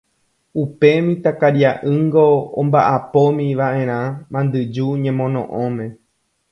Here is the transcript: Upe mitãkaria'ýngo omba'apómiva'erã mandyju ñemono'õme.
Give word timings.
Upe 0.61 0.89
mitãkaria'ýngo 1.07 2.25
omba'apómiva'erã 2.61 4.01
mandyju 4.31 4.87
ñemono'õme. 5.05 5.85